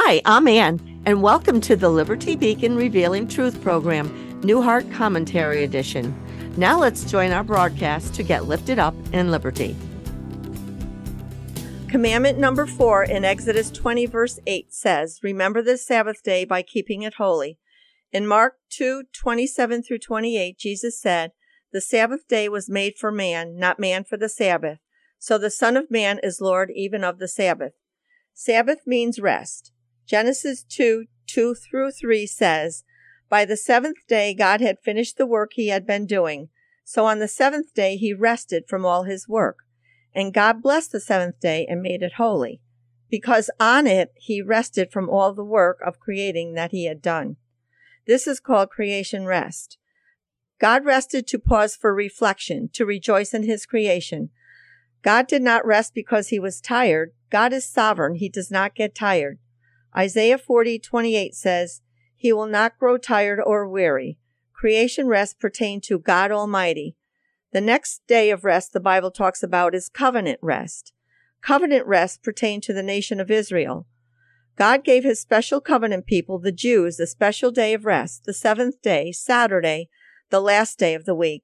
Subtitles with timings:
[0.00, 5.64] Hi, I'm Ann, and welcome to the Liberty Beacon Revealing Truth program, New Heart Commentary
[5.64, 6.14] Edition.
[6.56, 9.76] Now let's join our broadcast to get lifted up in liberty.
[11.88, 17.02] Commandment number four in Exodus 20, verse 8 says, Remember the Sabbath day by keeping
[17.02, 17.58] it holy.
[18.12, 21.32] In Mark 2, 27 through 28, Jesus said,
[21.72, 24.78] The Sabbath day was made for man, not man for the Sabbath.
[25.18, 27.72] So the Son of Man is Lord even of the Sabbath.
[28.32, 29.72] Sabbath means rest.
[30.08, 32.82] Genesis 2 2 through 3 says,
[33.28, 36.48] By the seventh day God had finished the work he had been doing.
[36.82, 39.58] So on the seventh day he rested from all his work.
[40.14, 42.62] And God blessed the seventh day and made it holy,
[43.10, 47.36] because on it he rested from all the work of creating that he had done.
[48.06, 49.76] This is called creation rest.
[50.58, 54.30] God rested to pause for reflection, to rejoice in his creation.
[55.02, 57.12] God did not rest because he was tired.
[57.28, 58.14] God is sovereign.
[58.14, 59.38] He does not get tired.
[59.98, 61.80] Isaiah 40:28 says,
[62.14, 64.20] "He will not grow tired or weary."
[64.52, 66.96] Creation rest pertained to God Almighty.
[67.50, 70.92] The next day of rest the Bible talks about is covenant rest.
[71.40, 73.88] Covenant rest pertained to the nation of Israel.
[74.54, 78.80] God gave his special covenant people, the Jews, a special day of rest, the seventh
[78.82, 79.88] day, Saturday,
[80.30, 81.42] the last day of the week.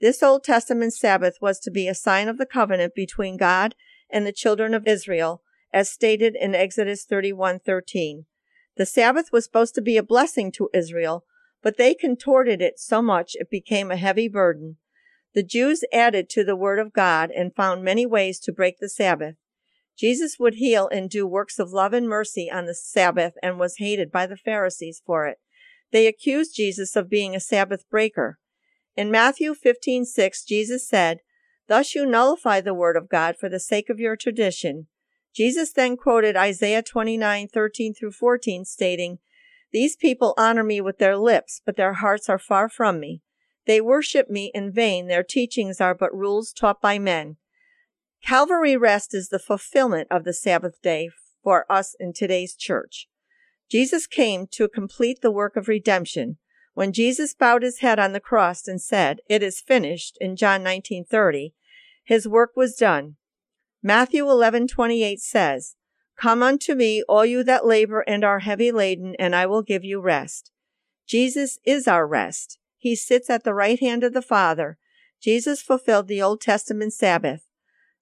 [0.00, 3.74] This Old Testament Sabbath was to be a sign of the covenant between God
[4.10, 5.42] and the children of Israel
[5.76, 8.24] as stated in Exodus 31:13.
[8.76, 11.26] The Sabbath was supposed to be a blessing to Israel,
[11.62, 14.78] but they contorted it so much it became a heavy burden.
[15.34, 18.88] The Jews added to the word of God and found many ways to break the
[18.88, 19.34] Sabbath.
[19.98, 23.76] Jesus would heal and do works of love and mercy on the Sabbath and was
[23.76, 25.40] hated by the Pharisees for it.
[25.90, 28.38] They accused Jesus of being a Sabbath breaker.
[28.96, 31.20] In Matthew 15:6, Jesus said,
[31.66, 34.88] "Thus you nullify the word of God for the sake of your tradition.
[35.36, 39.18] Jesus then quoted Isaiah 29, 13 through 14, stating,
[39.70, 43.20] These people honor me with their lips, but their hearts are far from me.
[43.66, 45.08] They worship me in vain.
[45.08, 47.36] Their teachings are but rules taught by men.
[48.24, 51.10] Calvary rest is the fulfillment of the Sabbath day
[51.42, 53.06] for us in today's church.
[53.70, 56.38] Jesus came to complete the work of redemption.
[56.72, 60.62] When Jesus bowed his head on the cross and said, It is finished, in John
[60.64, 61.52] 19:30,
[62.04, 63.16] his work was done.
[63.82, 65.76] Matthew 11:28 says,
[66.16, 69.84] Come unto me, all you that labor and are heavy laden, and I will give
[69.84, 70.50] you rest.
[71.06, 72.58] Jesus is our rest.
[72.78, 74.78] He sits at the right hand of the Father.
[75.20, 77.42] Jesus fulfilled the Old Testament Sabbath.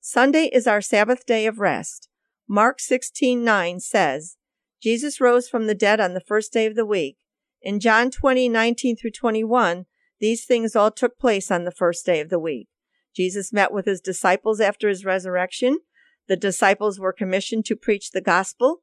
[0.00, 2.08] Sunday is our Sabbath day of rest.
[2.48, 4.36] Mark 16:9 says,
[4.80, 7.16] Jesus rose from the dead on the first day of the week.
[7.62, 9.86] In John 20:19 through 21,
[10.20, 12.68] these things all took place on the first day of the week.
[13.14, 15.78] Jesus met with his disciples after his resurrection.
[16.26, 18.82] The disciples were commissioned to preach the gospel.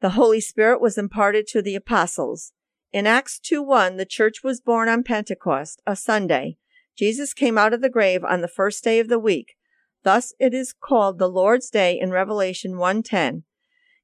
[0.00, 2.52] The Holy Spirit was imparted to the apostles.
[2.92, 6.56] In Acts 2 1, the church was born on Pentecost, a Sunday.
[6.96, 9.56] Jesus came out of the grave on the first day of the week.
[10.02, 13.42] Thus it is called the Lord's Day in Revelation 1:10.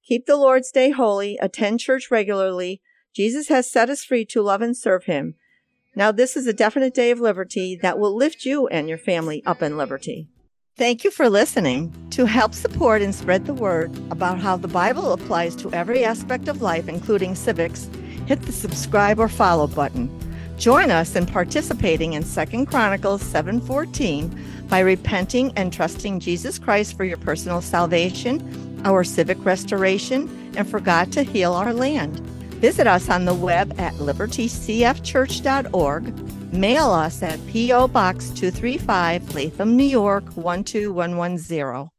[0.04, 2.82] Keep the Lord's Day holy, attend church regularly.
[3.14, 5.37] Jesus has set us free to love and serve him.
[5.94, 9.42] Now, this is a definite day of liberty that will lift you and your family
[9.44, 10.28] up in liberty.
[10.78, 11.92] Thank you for listening.
[12.12, 16.48] To help support and spread the word about how the Bible applies to every aspect
[16.48, 17.91] of life, including civics,
[18.26, 20.08] hit the subscribe or follow button.
[20.56, 24.31] Join us in participating in 2 Chronicles 7:14
[24.69, 30.81] by repenting and trusting Jesus Christ for your personal salvation, our civic restoration, and for
[30.81, 32.22] God to heal our land.
[32.62, 36.55] Visit us on the web at libertycfchurch.org.
[36.55, 37.89] Mail us at P.O.
[37.89, 41.91] Box 235, Latham, New York 12110.